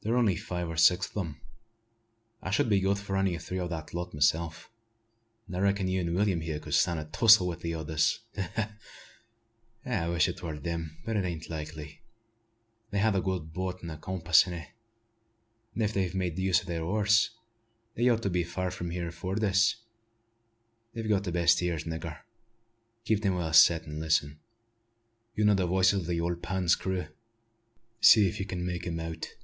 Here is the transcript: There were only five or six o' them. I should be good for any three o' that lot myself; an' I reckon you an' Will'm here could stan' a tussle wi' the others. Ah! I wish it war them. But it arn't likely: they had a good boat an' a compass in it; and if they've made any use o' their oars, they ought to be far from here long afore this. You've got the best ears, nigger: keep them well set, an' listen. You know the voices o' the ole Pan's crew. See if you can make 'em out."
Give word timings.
There 0.00 0.14
were 0.14 0.18
only 0.20 0.36
five 0.36 0.68
or 0.70 0.76
six 0.78 1.10
o' 1.14 1.20
them. 1.20 1.40
I 2.40 2.50
should 2.50 2.70
be 2.70 2.80
good 2.80 2.98
for 2.98 3.14
any 3.16 3.36
three 3.36 3.58
o' 3.58 3.68
that 3.68 3.92
lot 3.92 4.14
myself; 4.14 4.70
an' 5.46 5.54
I 5.54 5.58
reckon 5.58 5.86
you 5.86 6.00
an' 6.00 6.14
Will'm 6.14 6.40
here 6.40 6.60
could 6.60 6.72
stan' 6.72 6.96
a 6.96 7.04
tussle 7.04 7.46
wi' 7.48 7.56
the 7.56 7.74
others. 7.74 8.20
Ah! 8.38 8.72
I 9.84 10.08
wish 10.08 10.26
it 10.26 10.42
war 10.42 10.56
them. 10.56 10.96
But 11.04 11.16
it 11.16 11.26
arn't 11.26 11.50
likely: 11.50 12.00
they 12.90 13.00
had 13.00 13.16
a 13.16 13.20
good 13.20 13.52
boat 13.52 13.80
an' 13.82 13.90
a 13.90 13.98
compass 13.98 14.46
in 14.46 14.54
it; 14.54 14.68
and 15.74 15.82
if 15.82 15.92
they've 15.92 16.14
made 16.14 16.34
any 16.34 16.42
use 16.42 16.62
o' 16.62 16.64
their 16.64 16.84
oars, 16.84 17.30
they 17.94 18.08
ought 18.08 18.22
to 18.22 18.30
be 18.30 18.44
far 18.44 18.70
from 18.70 18.88
here 18.90 19.02
long 19.02 19.08
afore 19.10 19.36
this. 19.36 19.74
You've 20.94 21.08
got 21.10 21.24
the 21.24 21.32
best 21.32 21.60
ears, 21.60 21.84
nigger: 21.84 22.20
keep 23.04 23.20
them 23.22 23.34
well 23.34 23.52
set, 23.52 23.82
an' 23.82 24.00
listen. 24.00 24.38
You 25.36 25.44
know 25.44 25.54
the 25.54 25.66
voices 25.66 26.04
o' 26.04 26.04
the 26.04 26.20
ole 26.22 26.36
Pan's 26.36 26.76
crew. 26.76 27.08
See 28.00 28.26
if 28.26 28.40
you 28.40 28.46
can 28.46 28.64
make 28.64 28.86
'em 28.86 29.00
out." 29.00 29.34